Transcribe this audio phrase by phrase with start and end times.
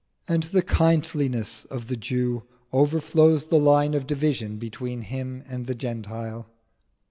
[0.27, 2.41] And the kindliness of the Jew
[2.73, 6.49] overflows the line of division between him and the Gentile.